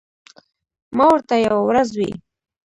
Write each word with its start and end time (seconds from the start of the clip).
ما 0.97 1.05
ورته 1.11 1.33
یوه 1.47 1.61
ورځ 1.67 1.89
وې 1.99 2.11
ـ 2.15 2.19